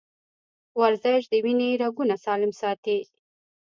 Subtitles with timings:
[0.79, 2.99] ورزش د وینې رګونه سالم ساتي.